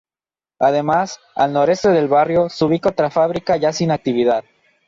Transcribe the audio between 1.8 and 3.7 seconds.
del barrio se ubica otra fábrica